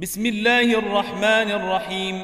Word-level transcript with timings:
بسم 0.00 0.26
الله 0.26 0.78
الرحمن 0.78 1.50
الرحيم. 1.50 2.22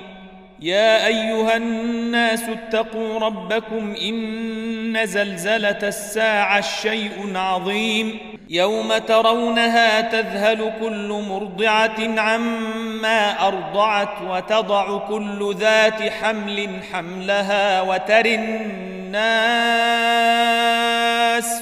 يا 0.60 1.06
أيها 1.06 1.56
الناس 1.56 2.42
اتقوا 2.42 3.18
ربكم 3.18 3.94
إن 4.02 5.06
زلزلة 5.06 5.79
الساعة 5.82 6.60
شيء 6.60 7.32
عظيم. 7.34 8.18
يوم 8.50 8.98
ترونها 8.98 10.00
تذهل 10.00 10.72
كل 10.80 11.22
مرضعة 11.29 12.21
عما 12.21 13.48
أرضعت 13.48 14.22
وتضع 14.29 14.99
كل 14.99 15.54
ذات 15.59 16.02
حمل 16.02 16.69
حملها 16.93 17.83
وتر 17.83 18.27
الناس 18.27 19.25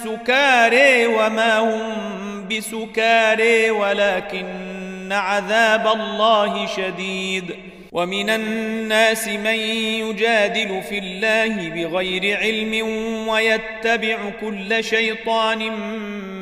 سكاري 0.04 1.06
وما 1.06 1.58
هم 1.58 2.48
بسكاري 2.48 3.70
ولكن 3.70 4.81
عذاب 5.12 5.86
الله 5.86 6.66
شديد 6.66 7.54
ومن 7.92 8.30
الناس 8.30 9.28
من 9.28 9.58
يجادل 10.00 10.82
في 10.82 10.98
الله 10.98 11.68
بغير 11.68 12.38
علم 12.38 12.88
ويتبع 13.28 14.18
كل 14.40 14.84
شيطان 14.84 15.70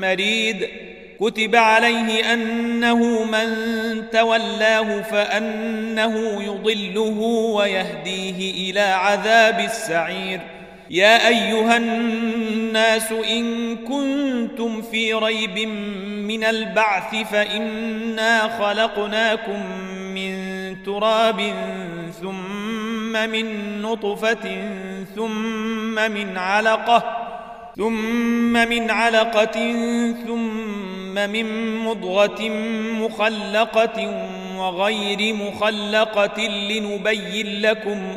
مريد 0.01 0.69
كتب 1.21 1.57
عليه 1.57 2.33
انه 2.33 3.25
من 3.25 3.51
تولاه 4.13 5.03
فانه 5.03 6.43
يضله 6.43 7.21
ويهديه 7.55 8.71
إلى 8.71 8.81
عذاب 8.81 9.61
السعير 9.61 10.41
يا 10.91 11.29
أيها 11.29 11.77
الناس 11.77 13.13
إن 13.13 13.77
كنتم 13.77 14.83
في 14.83 15.15
ريب 15.15 15.59
من 16.29 16.45
البعث 16.45 17.15
فإنا 17.31 18.59
خلقناكم 18.59 19.63
من 20.15 20.33
تراب 20.83 21.41
ثم 22.21 23.13
من 23.13 23.47
نطفة 23.83 24.71
ثم 25.17 25.95
من 26.13 26.39
علقة 26.39 27.17
ثم 27.77 28.53
من 28.53 28.91
علقة 28.91 29.73
ثم 30.27 31.15
من 31.15 31.77
مضغة 31.77 32.49
مخلقة 33.01 34.27
وغير 34.57 35.35
مخلقة 35.35 36.41
لنبين 36.41 37.61
لكم 37.63 38.17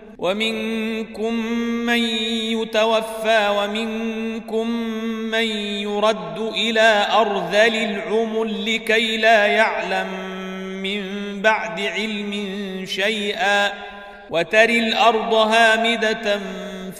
ومنكم 0.21 1.33
من 1.85 2.03
يتوفى 2.61 3.49
ومنكم 3.57 4.69
من 5.31 5.47
يرد 5.81 6.37
إلى 6.39 7.07
أرذل 7.13 7.75
العمر 7.75 8.43
لكي 8.43 9.17
لا 9.17 9.45
يعلم 9.47 10.07
من 10.83 11.01
بعد 11.41 11.81
علم 11.81 12.31
شيئا 12.85 13.71
وتري 14.29 14.79
الأرض 14.79 15.33
هامدة 15.33 16.39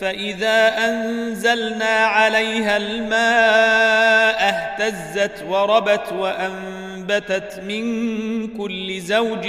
فإذا 0.02 0.88
أنزلنا 0.90 1.86
عليها 1.86 2.78
الماء 2.78 4.38
اهتزت 4.50 5.44
وربت 5.48 6.14
وأنبتت 6.14 7.60
من 7.68 8.48
كل 8.58 9.00
زوج 9.02 9.48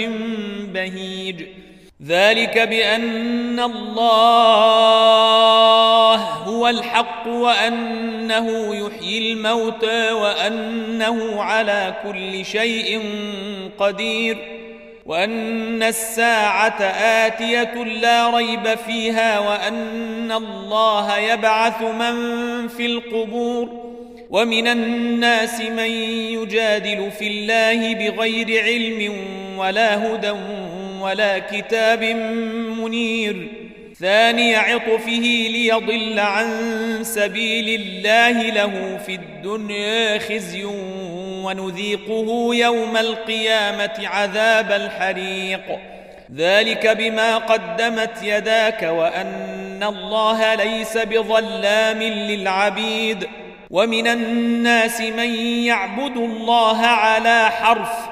بهيج 0.74 1.42
ذلك 2.06 2.58
بأن 2.58 3.60
الله 3.60 4.92
هو 6.22 6.68
الحق 6.68 7.26
وأنه 7.26 8.74
يحيي 8.76 9.32
الموتى 9.32 10.12
وأنه 10.12 11.42
على 11.42 11.94
كل 12.02 12.44
شيء 12.44 13.00
قدير 13.78 14.38
وأن 15.06 15.82
الساعة 15.82 16.82
آتية 17.26 17.84
لا 17.84 18.30
ريب 18.30 18.74
فيها 18.86 19.38
وأن 19.38 20.32
الله 20.32 21.18
يبعث 21.18 21.82
من 21.82 22.68
في 22.68 22.86
القبور 22.86 23.92
ومن 24.30 24.68
الناس 24.68 25.60
من 25.60 25.91
يجادل 26.41 27.10
في 27.10 27.26
الله 27.26 27.94
بغير 27.94 28.62
علم 28.64 29.12
ولا 29.58 30.06
هدى 30.06 30.32
ولا 31.02 31.38
كتاب 31.38 32.04
منير. 32.78 33.48
ثاني 34.00 34.56
عطفه 34.56 35.48
ليضل 35.50 36.18
عن 36.18 36.48
سبيل 37.02 37.80
الله 37.80 38.42
له 38.42 38.98
في 39.06 39.14
الدنيا 39.14 40.18
خزي 40.18 40.64
ونذيقه 41.44 42.54
يوم 42.54 42.96
القيامة 42.96 43.94
عذاب 43.98 44.72
الحريق. 44.72 45.78
ذلك 46.36 46.86
بما 46.86 47.36
قدمت 47.36 48.22
يداك 48.22 48.82
وأن 48.82 49.82
الله 49.82 50.54
ليس 50.54 50.98
بظلام 50.98 52.02
للعبيد. 52.02 53.28
ومن 53.70 54.06
الناس 54.06 55.00
من 55.00 55.34
يعبد 55.64 56.16
الله 56.16 56.80
على 56.86 57.50
حرف 57.50 58.11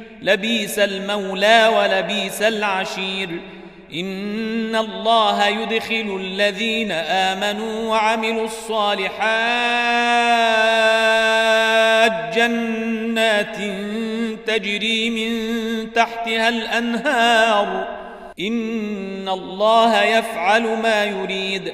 لبيس 0.21 0.79
المولى 0.79 1.71
ولبيس 1.77 2.41
العشير. 2.41 3.29
إن 3.93 4.75
الله 4.75 5.47
يدخل 5.47 6.19
الذين 6.21 6.91
آمنوا 6.91 7.89
وعملوا 7.89 8.45
الصالحات 8.45 9.21
جنات 12.35 13.57
تجري 14.47 15.09
من 15.09 15.93
تحتها 15.93 16.49
الأنهار. 16.49 17.87
إن 18.39 19.29
الله 19.29 20.03
يفعل 20.03 20.61
ما 20.61 21.05
يريد. 21.05 21.73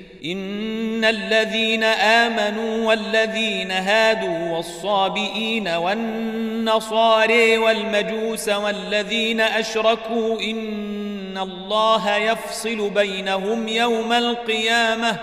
إن 0.25 1.05
الذين 1.05 1.83
آمنوا 1.83 2.87
والذين 2.87 3.71
هادوا 3.71 4.55
والصابئين 4.55 5.67
والنصاري 5.67 7.57
والمجوس 7.57 8.49
والذين 8.49 9.41
أشركوا 9.41 10.41
إن 10.41 11.37
الله 11.37 12.15
يفصل 12.17 12.89
بينهم 12.89 13.67
يوم 13.67 14.13
القيامة 14.13 15.17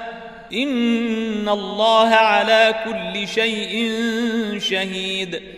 إن 0.53 1.49
الله 1.49 2.09
على 2.09 2.75
كل 2.85 3.29
شيء 3.29 3.93
شهيد 4.59 5.58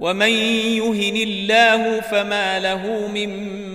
ومن 0.00 0.30
يهن 0.78 1.16
الله 1.16 2.00
فما 2.00 2.58
له 2.58 3.08
من 3.08 3.30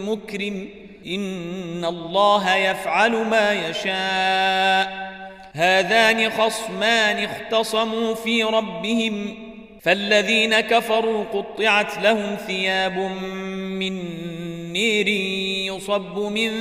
مكرم 0.06 0.70
إن 1.08 1.86
الله 1.86 2.56
يفعل 2.56 3.12
ما 3.12 3.70
يشاء. 3.70 5.14
هذان 5.54 6.30
خصمان 6.30 7.24
اختصموا 7.24 8.16
في 8.16 8.44
ربهم 8.44 9.36
فالذين 9.82 10.60
كفروا 10.60 11.24
قطعت 11.24 11.98
لهم 11.98 12.36
ثياب 12.48 12.98
من 13.80 14.04
نير 14.74 15.08
يصب 15.76 16.20
من 16.20 16.52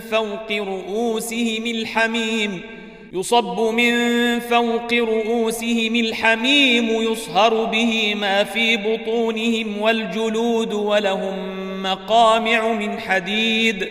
فوق 0.00 0.52
رؤوسهم 0.52 1.66
الحميم. 1.66 2.79
يصب 3.12 3.60
من 3.60 3.94
فوق 4.40 4.92
رؤوسهم 4.92 5.94
الحميم 5.94 7.12
يصهر 7.12 7.64
به 7.64 8.14
ما 8.14 8.44
في 8.44 8.76
بطونهم 8.76 9.82
والجلود 9.82 10.72
ولهم 10.72 11.36
مقامع 11.82 12.72
من 12.72 13.00
حديد. 13.00 13.88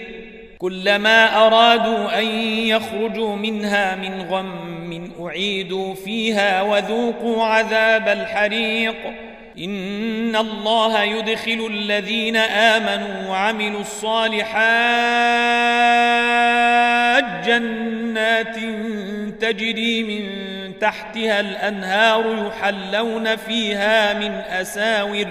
كلما 0.57 1.47
أرادوا 1.47 2.19
أن 2.19 2.25
يخرجوا 2.67 3.35
منها 3.35 3.95
من 3.95 4.21
غم 4.21 5.11
أعيدوا 5.21 5.95
فيها 5.95 6.61
وذوقوا 6.61 7.43
عذاب 7.43 8.07
الحريق. 8.07 8.95
إن 9.57 10.35
الله 10.35 11.03
يدخل 11.03 11.67
الذين 11.71 12.35
آمنوا 12.35 13.29
وعملوا 13.29 13.81
الصالحات 13.81 15.59
جنات 17.45 18.55
تجري 19.41 20.03
من 20.03 20.23
تحتها 20.79 21.39
الأنهار 21.39 22.47
يحلون 22.47 23.35
فيها 23.35 24.13
من 24.13 24.31
أساور 24.31 25.27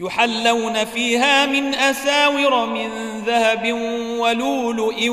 يحلون 0.00 0.84
فيها 0.84 1.46
من 1.46 1.74
أساور 1.74 2.66
من 2.66 2.88
ذهب 3.26 3.72
ولؤلؤ 4.18 5.08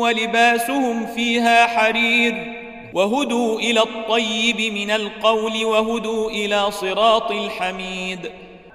ولباسهم 0.00 1.06
فيها 1.06 1.66
حرير. 1.66 2.54
وهدوا 2.94 3.58
إلى 3.58 3.80
الطيب 3.80 4.72
من 4.72 4.90
القول 4.90 5.64
وهدوا 5.64 6.30
إلى 6.30 6.70
صراط 6.70 7.30
الحميد. 7.30 8.30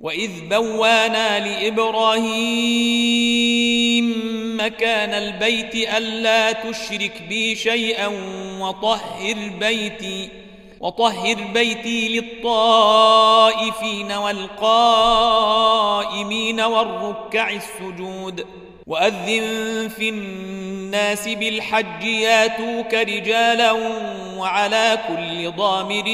وإذ 0.00 0.30
بوانا 0.50 1.48
لإبراهيم 1.48 2.26
مكان 4.60 5.14
البيت 5.14 5.74
ألا 5.74 6.52
تشرك 6.52 7.22
بي 7.28 7.54
شيئا 7.54 8.06
وطهر 8.60 9.36
بيتي 9.60 10.28
وطهر 10.80 11.36
بيتي 11.54 12.08
للطائفين 12.08 14.12
والقائمين 14.12 15.40
والركع 16.60 17.50
السجود 17.50 18.46
وأذن 18.86 19.88
في 19.96 20.08
الناس 20.08 21.28
بالحج 21.28 22.04
ياتوك 22.04 22.94
رجالا 22.94 23.72
وعلى 24.36 24.98
كل 25.08 25.50
ضامر 25.56 26.06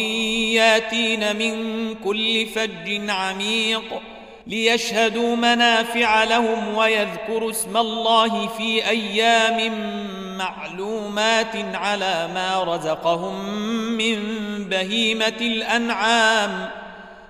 ياتين 0.53 1.37
من 1.37 1.95
كل 1.95 2.47
فج 2.47 3.11
عميق 3.11 4.03
ليشهدوا 4.47 5.37
منافع 5.37 6.25
لهم 6.25 6.77
ويذكروا 6.77 7.51
اسم 7.51 7.77
الله 7.77 8.47
في 8.47 8.89
أيام 8.89 9.73
معلومات 10.39 11.57
على 11.75 12.29
ما 12.35 12.65
رزقهم 12.65 13.45
من 13.97 14.19
بهيمة 14.69 15.37
الأنعام 15.41 16.82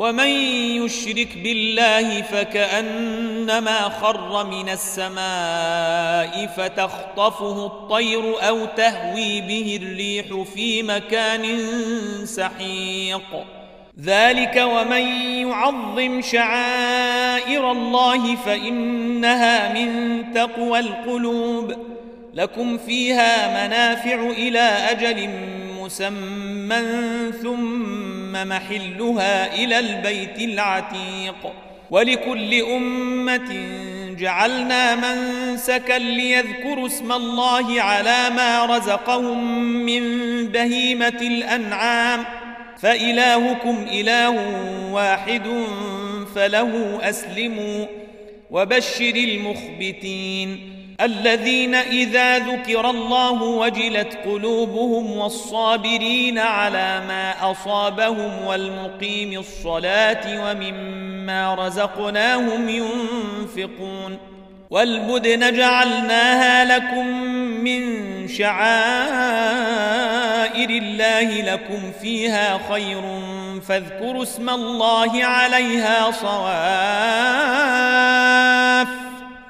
ومن 0.00 0.28
يشرك 0.84 1.38
بالله 1.44 2.22
فكأنما 2.22 3.78
خر 3.88 4.46
من 4.46 4.68
السماء 4.68 6.46
فتخطفه 6.56 7.66
الطير 7.66 8.48
أو 8.48 8.64
تهوي 8.64 9.40
به 9.40 9.80
الريح 9.82 10.48
في 10.54 10.82
مكان 10.82 11.66
سحيق. 12.24 13.44
ذلك 14.00 14.56
ومن 14.56 15.02
يعظم 15.48 16.20
شعائر 16.22 17.72
الله 17.72 18.36
فإنها 18.36 19.72
من 19.72 20.24
تقوى 20.34 20.78
القلوب. 20.78 21.74
لكم 22.34 22.78
فيها 22.78 23.66
منافع 23.66 24.30
إلى 24.30 24.76
أجل 24.90 25.30
مسمى 25.80 26.82
ثم 27.42 27.99
محلها 28.36 29.54
إلى 29.54 29.78
البيت 29.78 30.38
العتيق. 30.38 31.52
ولكل 31.90 32.54
أمة 32.54 33.66
جعلنا 34.18 34.94
منسكا 34.94 35.98
ليذكروا 35.98 36.86
اسم 36.86 37.12
الله 37.12 37.82
على 37.82 38.30
ما 38.36 38.66
رزقهم 38.66 39.64
من 39.64 40.02
بهيمة 40.46 41.18
الأنعام. 41.20 42.24
فإلهكم 42.78 43.86
إله 43.92 44.30
واحد 44.92 45.42
فله 46.34 46.98
أسلموا. 47.02 47.86
وبشر 48.50 49.14
المخبتين. 49.14 50.69
الذين 51.00 51.74
إذا 51.74 52.38
ذكر 52.38 52.90
الله 52.90 53.42
وجلت 53.42 54.18
قلوبهم 54.24 55.16
والصابرين 55.16 56.38
على 56.38 57.02
ما 57.08 57.50
أصابهم 57.50 58.44
والمقيم 58.46 59.38
الصلاة 59.38 60.50
ومما 60.50 61.54
رزقناهم 61.54 62.68
ينفقون 62.68 64.18
والبدن 64.70 65.56
جعلناها 65.56 66.64
لكم 66.76 67.06
من 67.64 68.00
شعائر 68.28 68.60
الله 70.70 71.54
لكم 71.54 71.92
فيها 72.02 72.60
خير 72.72 73.02
فاذكروا 73.68 74.22
اسم 74.22 74.50
الله 74.50 75.24
عليها 75.24 76.10
صواف 76.10 77.50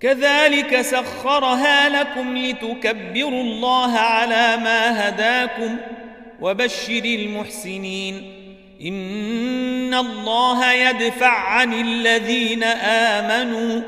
كذلك 0.00 0.80
سخرها 0.80 1.88
لكم 1.88 2.36
لتكبروا 2.36 3.42
الله 3.42 3.98
على 3.98 4.56
ما 4.56 5.08
هداكم 5.08 5.76
وبشر 6.40 7.04
المحسنين. 7.04 8.32
إن 8.82 9.94
الله 9.94 10.72
يدفع 10.72 11.38
عن 11.38 11.72
الذين 11.80 12.64
آمنوا. 12.64 13.80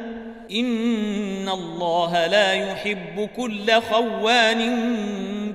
إن 0.50 1.48
الله 1.48 2.26
لا 2.26 2.52
يحب 2.52 3.28
كل 3.36 3.72
خوان 3.72 4.82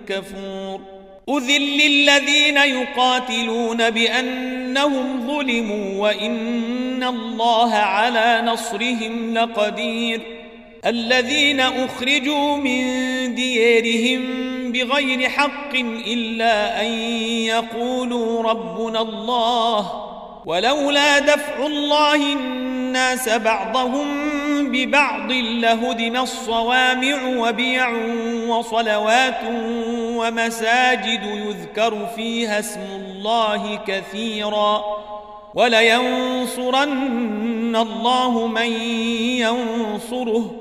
كفور. 0.07 0.81
أذل 1.29 1.77
للذين 1.77 2.57
يقاتلون 2.57 3.89
بأنهم 3.89 5.27
ظلموا 5.27 6.01
وإن 6.01 7.03
الله 7.03 7.75
على 7.75 8.41
نصرهم 8.45 9.33
لقدير. 9.37 10.40
الذين 10.85 11.59
أخرجوا 11.59 12.57
من 12.57 12.81
ديارهم 13.35 14.21
بغير 14.71 15.29
حق 15.29 15.73
إلا 16.07 16.81
أن 16.81 16.91
يقولوا 17.45 18.43
ربنا 18.43 19.01
الله 19.01 20.07
ولولا 20.45 21.19
دفع 21.19 21.65
الله 21.65 22.33
الناس 22.33 23.29
بعضهم 23.29 24.07
ببعض 24.71 25.31
لهدم 25.31 26.17
الصوامع 26.17 27.23
وبيع 27.37 27.89
وصلوات 28.47 29.39
ومساجد 29.97 31.23
يذكر 31.23 32.07
فيها 32.15 32.59
اسم 32.59 32.81
الله 32.99 33.79
كثيرا 33.87 34.83
ولينصرن 35.55 36.95
الله 37.75 38.47
من 38.47 38.71
ينصره 39.41 40.60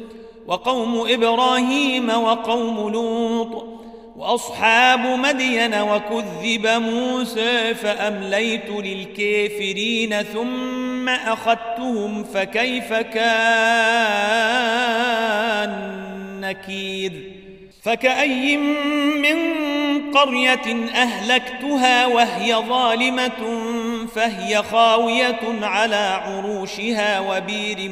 وقوم 0.47 1.07
إبراهيم 1.07 2.09
وقوم 2.09 2.89
لوط 2.89 3.71
وأصحاب 4.15 4.99
مدين 4.99 5.73
وكذب 5.81 6.67
موسى 6.67 7.75
فأمليت 7.75 8.69
للكافرين 8.69 10.21
ثم 10.21 11.09
أخذتهم 11.09 12.23
فكيف 12.23 12.93
كان 12.93 13.31
نكير 16.41 17.11
فكأي 17.83 18.57
من 18.57 19.37
قرية 20.11 20.89
أهلكتها 20.95 22.07
وهي 22.07 22.55
ظالمة 22.55 23.61
فهي 24.15 24.63
خاوية 24.63 25.39
على 25.61 26.21
عروشها 26.25 27.19
وبير 27.19 27.91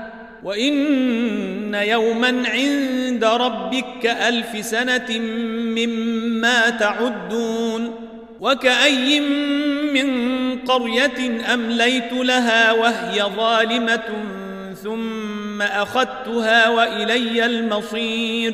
وإن 0.43 1.73
يوما 1.73 2.43
عند 2.49 3.23
ربك 3.23 3.85
كألف 4.03 4.65
سنة 4.65 5.19
مما 5.75 6.69
تعدون 6.69 7.95
وكأي 8.39 9.19
من 9.93 10.11
قرية 10.59 11.53
أمليت 11.53 12.13
لها 12.13 12.71
وهي 12.71 13.23
ظالمة 13.23 14.03
ثم 14.83 15.61
أخذتها 15.61 16.69
وإلي 16.69 17.45
المصير 17.45 18.53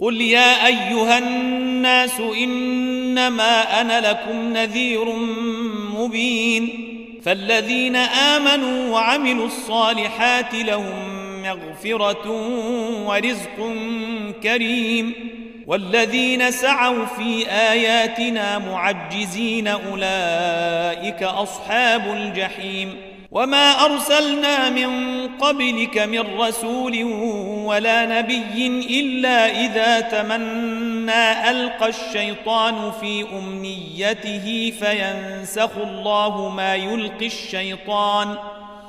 قل 0.00 0.20
يا 0.20 0.66
أيها 0.66 1.18
الناس 1.18 2.20
إنما 2.20 3.80
أنا 3.80 4.10
لكم 4.10 4.52
نذير 4.52 5.04
مبين 5.94 6.92
فالذين 7.24 7.96
آمنوا 7.96 8.92
وعملوا 8.92 9.46
الصالحات 9.46 10.54
لهم 10.54 11.15
مغفرة 11.54 12.30
ورزق 13.06 13.72
كريم. 14.42 15.14
والذين 15.66 16.50
سعوا 16.50 17.04
في 17.04 17.50
آياتنا 17.50 18.58
معجزين 18.58 19.68
أولئك 19.68 21.22
أصحاب 21.22 22.06
الجحيم. 22.06 22.96
وما 23.30 23.84
أرسلنا 23.84 24.70
من 24.70 24.90
قبلك 25.28 25.98
من 25.98 26.40
رسول 26.40 27.04
ولا 27.64 28.06
نبي 28.06 28.66
إلا 29.00 29.60
إذا 29.64 30.00
تمنى 30.00 31.50
ألقى 31.50 31.88
الشيطان 31.88 32.92
في 33.00 33.24
أمنيته 33.32 34.72
فينسخ 34.80 35.70
الله 35.76 36.48
ما 36.48 36.74
يلقي 36.74 37.26
الشيطان 37.26 38.34
ۖ. 38.34 38.55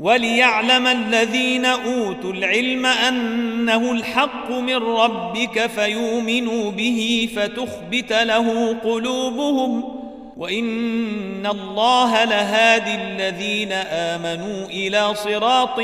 وليعلم 0.00 0.86
الذين 0.86 1.64
أوتوا 1.64 2.32
العلم 2.32 2.86
أنه 2.86 3.92
الحق 3.92 4.50
من 4.50 4.76
ربك 4.76 5.66
فيؤمنوا 5.66 6.70
به 6.70 7.28
فتخبت 7.36 8.12
له 8.12 8.76
قلوبهم 8.84 10.00
وإن 10.36 11.46
الله 11.46 12.24
لهادي 12.24 12.94
الذين 12.94 13.72
آمنوا 13.72 14.66
إلى 14.66 15.14
صراط 15.14 15.80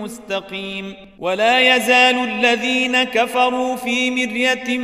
مستقيم 0.00 0.94
ولا 1.18 1.76
يزال 1.76 2.16
الذين 2.16 3.02
كفروا 3.02 3.76
في 3.76 4.10
مرية 4.10 4.78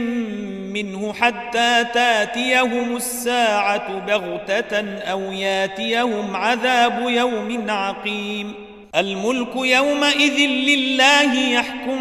منه 0.72 1.12
حتى 1.12 1.84
تاتيهم 1.94 2.96
الساعة 2.96 3.98
بغتة 4.06 4.98
أو 4.98 5.32
ياتيهم 5.32 6.36
عذاب 6.36 7.08
يوم 7.08 7.70
عقيم. 7.70 8.54
الملك 8.96 9.56
يومئذ 9.56 10.38
لله 10.46 11.34
يحكم 11.34 11.98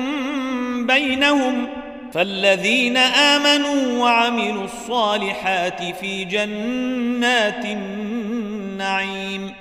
بينهم. 0.87 1.67
فالذين 2.13 2.97
آمنوا 2.97 4.03
وعملوا 4.03 4.63
الصالحات 4.63 5.83
في 6.01 6.25
جنات 6.25 7.65
النعيم. 7.65 9.60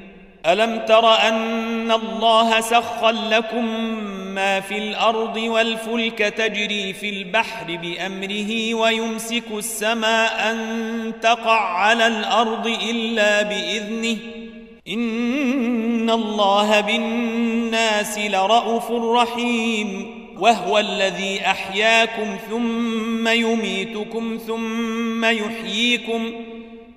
ألم 0.45 0.85
تر 0.87 1.13
أن 1.13 1.91
الله 1.91 2.61
سخر 2.61 3.11
لكم 3.11 3.65
ما 4.35 4.59
في 4.59 4.77
الأرض 4.77 5.37
والفلك 5.37 6.17
تجري 6.17 6.93
في 6.93 7.09
البحر 7.09 7.65
بأمره 7.67 8.73
ويمسك 8.73 9.43
السماء 9.53 10.51
أن 10.51 11.13
تقع 11.21 11.59
على 11.59 12.07
الأرض 12.07 12.67
إلا 12.67 13.41
بإذنه؟ 13.41 14.17
إن 14.87 16.09
الله 16.09 16.81
بالناس 16.81 18.17
لرءوف 18.17 18.91
رحيم. 18.91 20.21
وهو 20.39 20.79
الذي 20.79 21.41
أحياكم 21.45 22.37
ثم 22.49 23.27
يميتكم 23.27 24.39
ثم 24.47 25.25
يحييكم. 25.25 26.31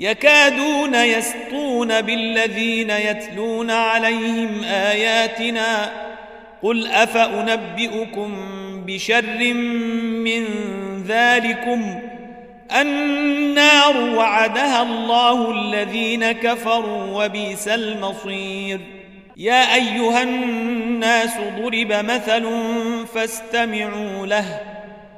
يكادون 0.00 0.94
يسطون 0.94 2.00
بالذين 2.00 2.90
يتلون 2.90 3.70
عليهم 3.70 4.64
آياتنا 4.64 5.90
قل 6.62 6.86
أفأنبئكم 6.86 8.34
بشر 8.86 9.54
من 10.24 10.44
ذلكم 11.06 12.00
النار 12.80 13.96
وعدها 13.96 14.82
الله 14.82 15.50
الذين 15.50 16.32
كفروا 16.32 17.24
وبئس 17.24 17.68
المصير 17.68 18.80
يا 19.36 19.74
أيها 19.74 20.22
الناس 20.22 21.30
ضرب 21.58 21.92
مثل 21.92 22.48
فاستمعوا 23.14 24.26
له 24.26 24.60